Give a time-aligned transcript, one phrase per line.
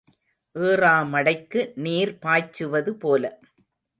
[0.55, 3.23] ஏறா மடைக்கு நீர் பாய்ச்சுவது போல.